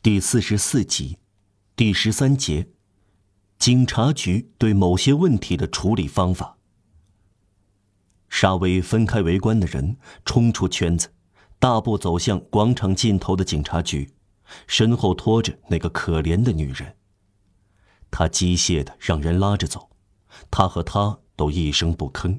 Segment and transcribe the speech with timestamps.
[0.00, 1.18] 第四十四集，
[1.74, 2.68] 第十三节，
[3.58, 6.56] 警察局对某些问题的处理方法。
[8.28, 11.12] 沙威分开围观的人，冲出圈子，
[11.58, 14.12] 大步走向广场尽头的警察局，
[14.68, 16.96] 身后拖着那个可怜的女人。
[18.08, 19.90] 他机械的让人拉着走，
[20.48, 22.38] 他和他都一声不吭。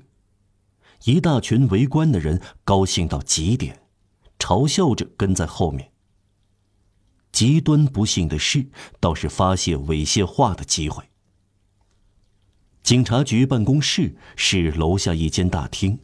[1.04, 3.82] 一大群围观的人高兴到极点，
[4.39, 5.91] 嘲笑着跟在后面。
[7.32, 8.68] 极端不幸的是，
[9.00, 11.04] 倒是发泄猥亵话的机会。
[12.83, 16.00] 警察局办公室是楼下一间大厅，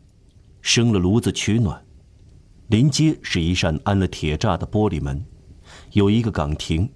[0.62, 1.84] 生了炉子取暖。
[2.68, 5.26] 临街是一扇安了铁栅的玻璃门，
[5.92, 6.90] 有一个岗亭。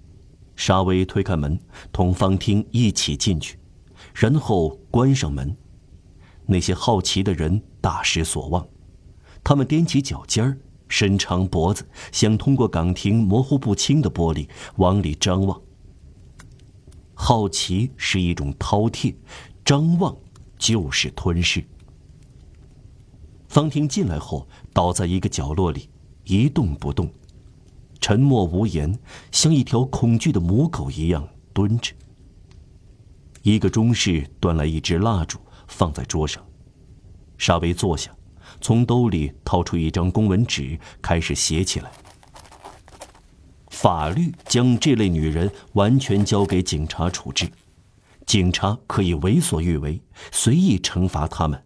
[0.56, 1.58] 沙威推开门，
[1.92, 3.58] 同方汀一起进去，
[4.14, 5.56] 然后关上门。
[6.46, 8.68] 那些好奇的人大失所望，
[9.42, 10.58] 他们踮起脚尖儿。
[10.90, 15.62] 伸长脖子，想通过岗亭模糊不清的玻璃往里张望。
[17.14, 19.16] 好奇是一种饕餮，
[19.64, 20.18] 张望
[20.58, 21.64] 就是吞噬。
[23.48, 25.90] 方婷进来后，倒在一个角落里，
[26.26, 27.12] 一动不动，
[28.00, 28.98] 沉默无言，
[29.32, 31.94] 像一条恐惧的母狗一样蹲着。
[33.42, 36.46] 一个中士端来一支蜡烛，放在桌上，
[37.38, 38.16] 沙威坐下。
[38.62, 41.92] 从兜里掏出一张公文纸，开始写起来。
[43.70, 47.50] 法律将这类女人完全交给警察处置，
[48.26, 50.02] 警察可以为所欲为，
[50.32, 51.64] 随意惩罚他们，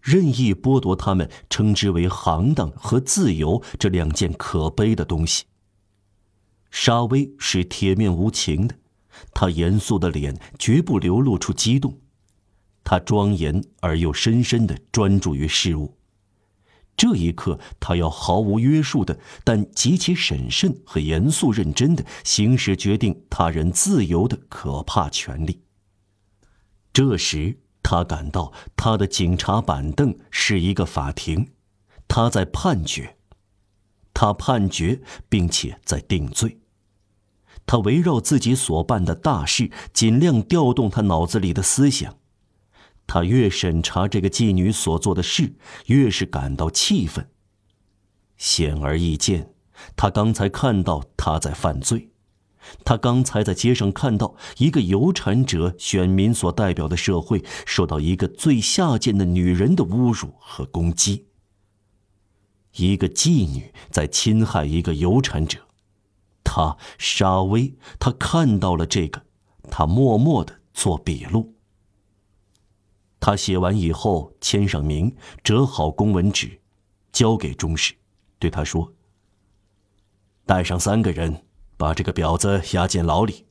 [0.00, 5.44] 任意剥夺他们称之为行当和自由这两件可悲的东西。
[6.70, 8.76] 沙威是铁面无情的，
[9.34, 11.98] 他严肃的脸绝不流露出激动，
[12.82, 15.97] 他庄严而又深深的专注于事物。
[16.98, 25.62] 这一刻，他要毫无约束的，但极其审慎和严肃认真的行使决定他人自由的可怕权利。
[26.92, 31.52] 这时，他感到他的警察板凳是一个法庭，
[32.08, 33.16] 他在判决，
[34.12, 36.58] 他判决，并且在定罪。
[37.64, 42.16] 他围绕自己所办的大事，尽量调动他脑子里的思想。
[43.08, 45.54] 他越审查这个妓女所做的事，
[45.86, 47.28] 越是感到气愤。
[48.36, 49.54] 显而易见，
[49.96, 52.10] 他刚才看到他在犯罪，
[52.84, 61.26] 他刚才在街上看到一个有产者选民所代表的社会受到一个最下贱的女人的侮辱和攻击。
[62.76, 65.60] 一个妓女在侵害一个有产者，
[66.44, 69.22] 他沙威，他看到了这个，
[69.70, 71.54] 他默默的做笔录。
[73.20, 76.60] 他写完以后，签上名，折好公文纸，
[77.12, 77.94] 交给钟氏，
[78.38, 78.94] 对他说
[80.46, 81.44] ：“带上三个人，
[81.76, 83.46] 把这个婊子押进牢里。”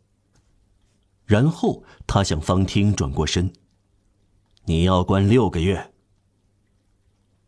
[1.26, 3.52] 然后他向方汀转过身
[4.66, 5.94] ：“你要关六个月。”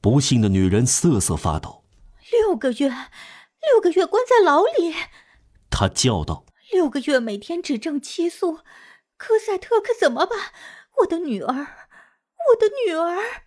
[0.01, 1.86] 不幸的女人瑟瑟发抖
[2.31, 4.94] ：“六个月，六个月关在牢里！”
[5.72, 8.59] 他叫道：“六个月，每天只挣七苏，
[9.16, 10.38] 科赛特可怎么办？
[11.00, 11.68] 我的女儿！”
[12.47, 13.44] 我的女儿，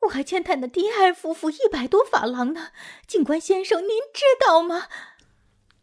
[0.00, 2.68] 我还欠他的迪埃夫妇一百多法郎呢。
[3.06, 4.88] 警官先生，您知道吗？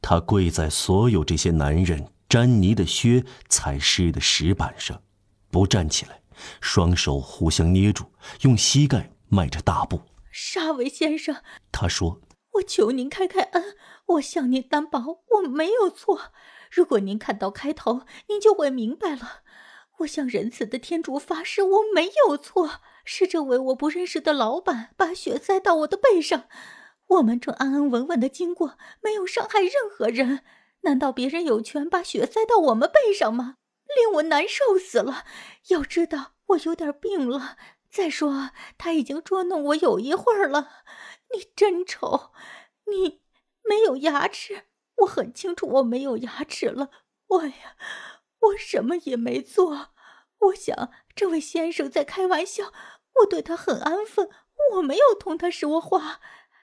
[0.02, 5.02] 他跪在所有这些男人沾泥的靴踩湿的石板上，
[5.50, 6.22] 不站起来，
[6.62, 8.12] 双手互相捏住，
[8.42, 10.02] 用膝盖迈着大步。
[10.32, 12.20] 沙维先生，他说
[12.54, 13.76] ：“我求您开开恩，
[14.06, 16.34] 我向您担保，我没有错。
[16.70, 19.42] 如果您看到开头，您就会明白了。”
[20.00, 22.82] 我向仁慈的天主发誓，我没有错。
[23.06, 26.48] 是这位我不认识的老板把血塞到我的背上，
[27.08, 30.44] 我们正安安稳稳的经过，没有伤害任何人。
[30.82, 33.58] 难道别人有权把血塞到我们背上吗？
[33.96, 35.26] 令我难受死了。
[35.68, 37.58] 要知道，我有点病了。
[37.92, 40.70] 再说，他已经捉弄我有一会儿了。
[41.34, 42.32] 你真丑，
[42.86, 43.22] 你
[43.64, 44.64] 没有牙齿。
[44.98, 46.90] 我很清楚，我没有牙齿了。
[47.28, 47.78] 我呀。
[48.44, 49.90] 我什么也没做，
[50.40, 52.74] 我想这位先生在开玩笑，
[53.22, 54.30] 我对他很安分，
[54.74, 56.20] 我没有同他说话。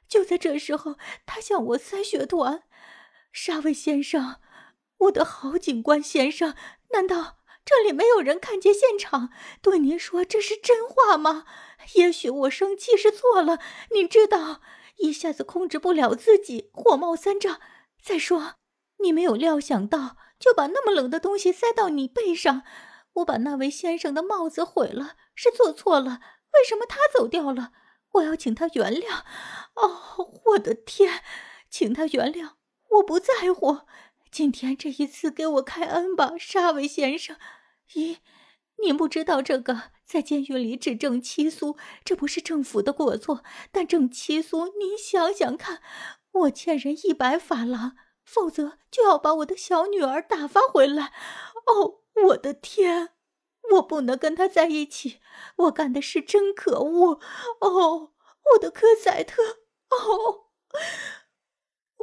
[0.08, 2.64] 就在这时候，他向我塞血团。
[3.32, 4.40] 沙威先生，
[4.98, 6.56] 我的好警官先生，
[6.90, 9.30] 难道这里没有人看见现场？
[9.62, 11.46] 对您说这是真话吗？
[11.94, 13.60] 也许我生气是错了，
[13.92, 14.60] 您知道，
[14.96, 17.60] 一下子控制不了自己，火冒三丈。
[18.02, 18.56] 再说，
[18.98, 20.16] 你没有料想到。
[20.40, 22.62] 就把那么冷的东西塞到你背上，
[23.12, 26.20] 我把那位先生的帽子毁了，是做错了。
[26.54, 27.72] 为什么他走掉了？
[28.12, 29.20] 我要请他原谅。
[29.74, 31.22] 哦，我的天，
[31.70, 32.54] 请他原谅，
[32.88, 33.82] 我不在乎。
[34.32, 37.36] 今天这一次给我开恩吧，沙维先生。
[37.94, 38.16] 咦，
[38.82, 43.44] 您不知道这个，在监狱里指证七苏，这不是政府的过错。
[43.70, 45.82] 但证七苏，您想想看，
[46.32, 47.96] 我欠人一百法郎，
[48.32, 51.12] 否则就要把我的小女儿打发回来。
[51.66, 53.14] 哦，我的天，
[53.72, 55.20] 我不能跟他在一起。
[55.56, 57.20] 我干的事真可恶。
[57.60, 58.12] 哦，
[58.52, 59.42] 我的科赛特，
[59.88, 60.46] 哦。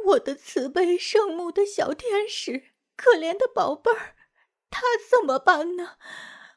[0.04, 4.14] 我的慈悲圣母的小天使，可怜的宝贝儿，
[4.68, 5.96] 他怎么办呢？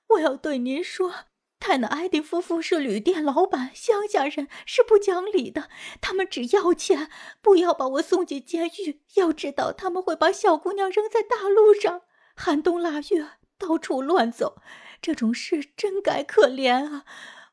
[0.10, 1.14] 我要对您说，
[1.62, 5.70] 泰纳埃迪夫妇是旅店老板，乡下人是不讲理的，
[6.02, 9.04] 他们只要钱，不要把我送进监狱。
[9.14, 12.02] 要知道，他们会把小姑娘扔在大路上，
[12.36, 14.60] 寒冬腊月到处乱走，
[15.04, 17.06] 这种事真该可怜啊！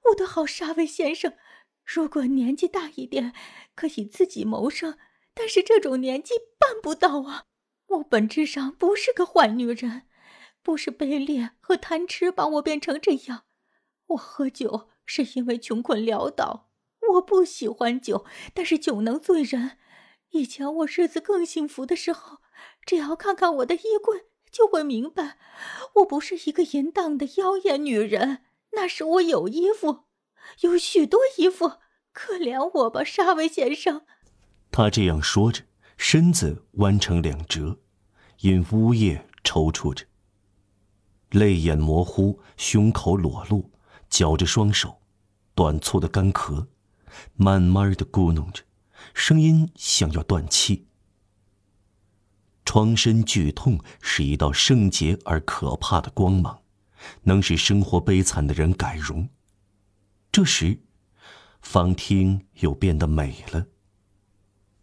[0.09, 1.35] 我的好沙威先生，
[1.85, 3.35] 如果年纪大一点，
[3.75, 4.97] 可以自己谋生。
[5.35, 7.45] 但是这种年纪办不到啊！
[7.89, 10.05] 我本质上不是个坏女人，
[10.63, 13.45] 不是卑劣和贪吃把我变成这样。
[14.09, 16.71] 我喝酒是因为穷困潦倒，
[17.15, 19.79] 我不喜欢酒，但是酒能醉人。
[20.31, 22.39] 以前我日子更幸福的时候，
[22.85, 25.39] 只要看看我的衣柜，就会明白，
[25.97, 28.45] 我不是一个淫荡的妖艳女人。
[28.73, 30.05] 那时我有衣服，
[30.61, 31.73] 有许多衣服。
[32.13, 34.03] 可怜我吧，沙维先生。
[34.71, 35.63] 他这样说着，
[35.97, 37.79] 身子弯成两折，
[38.41, 40.05] 因呜咽抽搐着，
[41.31, 43.71] 泪眼模糊，胸口裸露，
[44.09, 45.01] 绞着双手，
[45.55, 46.67] 短促的干咳，
[47.35, 48.63] 慢慢的咕哝着，
[49.15, 50.87] 声音像要断气。
[52.65, 56.63] 创身剧痛是一道圣洁而可怕的光芒，
[57.23, 59.29] 能使生活悲惨的人改容。
[60.31, 60.83] 这时，
[61.63, 63.67] 方听又变得美了。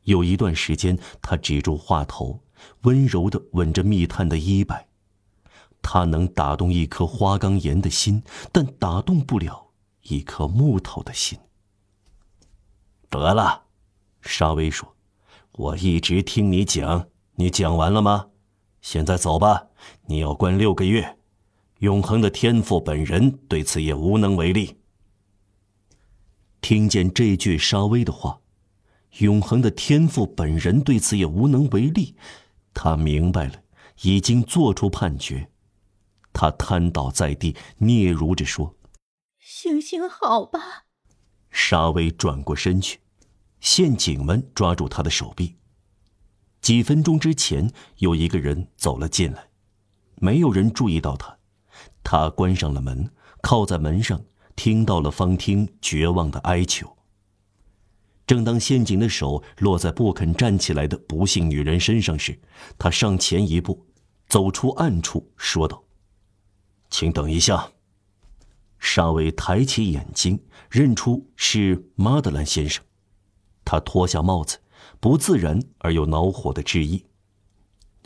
[0.04, 2.44] 有一段时间，他止住话头，
[2.81, 4.85] 温柔的吻着密探的衣摆。
[5.88, 9.68] 他能打动一颗花岗岩的心，但打动不了
[10.02, 11.38] 一颗木头的心。
[13.08, 13.66] 得了，
[14.20, 14.96] 沙威说
[15.54, 18.30] ：“我一直听你讲，你讲完了吗？
[18.82, 19.68] 现在走吧，
[20.08, 21.20] 你要关六个月。
[21.82, 24.80] 永恒的天赋本人对此也无能为力。”
[26.62, 28.40] 听见这句沙威的话。
[29.20, 32.16] 永恒的天赋本人对此也无能为力，
[32.74, 33.54] 他明白了，
[34.02, 35.48] 已经做出判决。
[36.36, 38.76] 他瘫倒在地，嗫嚅着说
[39.40, 40.84] ：“行行好吧。”
[41.50, 43.00] 沙威转过身去，
[43.62, 45.56] 陷阱们抓住他的手臂。
[46.60, 49.48] 几分钟之前，有一个人走了进来，
[50.16, 51.38] 没有人注意到他。
[52.04, 53.10] 他关上了门，
[53.42, 54.22] 靠在门上，
[54.58, 56.98] 听到了方汀绝望的哀求。
[58.28, 62.38] 正当陷阱的手落在不肯站起来的不幸女人身上时，
[62.78, 63.86] 他上前一步，
[64.28, 65.85] 走出暗处，说道
[66.96, 67.74] ：“请等一下。”
[68.80, 70.40] 沙威抬起眼睛，
[70.70, 72.82] 认出是马德兰先生。
[73.66, 74.62] 他脱下帽子，
[75.02, 77.06] 不自然而又恼火的致意：“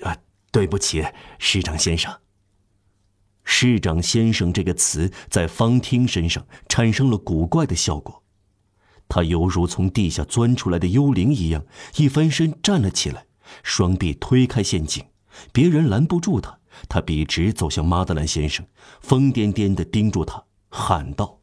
[0.02, 0.18] 啊，
[0.52, 1.06] 对不起，
[1.38, 2.12] 市长先生。
[3.46, 8.24] ”“市长先生”这个词在方汀身上产生了古怪的效果。
[9.08, 11.64] 他犹如从地下钻出来的幽灵一样，
[11.98, 13.28] 一翻身站了起来，
[13.62, 15.06] 双臂推开陷阱，
[15.54, 16.59] 别人拦不住他。
[16.88, 18.66] 他笔直走向马德兰先生，
[19.02, 21.42] 疯癫癫的盯住他，喊道：“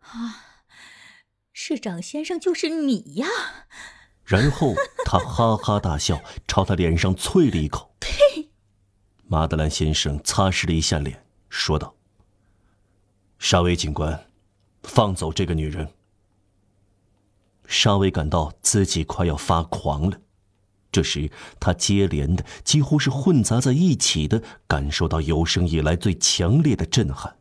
[0.00, 0.44] 啊，
[1.52, 3.26] 市长先生就是你呀！”
[4.24, 7.94] 然后他哈哈大笑，朝他脸上啐了一口。
[8.00, 8.50] 呸！
[9.28, 11.94] 马德兰先生擦拭了一下脸，说道
[13.38, 14.28] ：“沙威警官，
[14.82, 15.88] 放走这个女人。”
[17.68, 20.20] 沙威感到自己快要发狂了，
[20.96, 27.36] 这时他接连的、几乎是混杂在一起的感受到有生以来最强烈的震撼。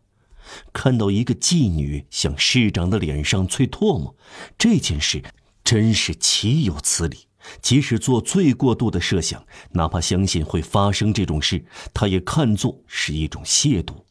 [0.74, 4.14] 看到一个妓女向市长的脸上啐唾沫，
[4.58, 5.24] 这件事
[5.64, 7.28] 真是岂有此理！
[7.62, 14.04] 即使做最过度的设想，哪怕相信会发生这种事，他也看作是一种亵渎。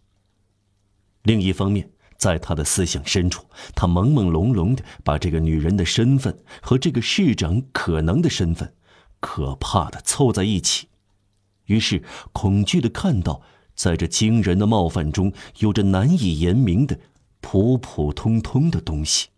[1.25, 8.73] 另一方面，在他的思想深处，他朦朦胧胧的把这个女人的身份和这个市长可能的身份，
[9.27, 10.89] 可怕的凑在一起，
[11.65, 12.03] 于是
[12.35, 13.41] 恐惧的看到，
[13.75, 17.01] 在这惊人的冒犯中，有着难以言明的
[17.41, 19.29] 普普通通的东西。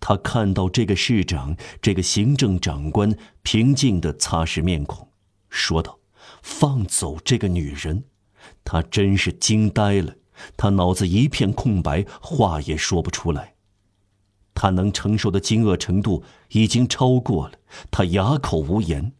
[0.00, 5.08] 他看到这个市长，这个行政长官平静的擦拭面孔，
[5.48, 6.00] 说道
[6.42, 8.02] ：“放走这个女人。”
[8.64, 10.16] 他真是惊呆了。
[10.56, 13.54] 他脑子一片空白，话也说不出来。
[14.60, 17.52] 他能承受的惊愕程度已经超过了，
[17.92, 19.12] 他哑口无言。